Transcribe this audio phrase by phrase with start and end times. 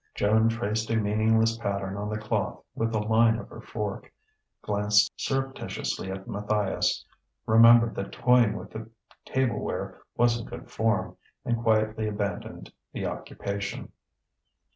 [0.15, 4.11] Joan traced a meaningless pattern on the cloth with a tine of her fork;
[4.63, 7.05] glanced surreptitiously at Matthias;
[7.45, 8.89] remembered that toying with the
[9.25, 13.91] tableware wasn't good form, and quietly abandoned the occupation.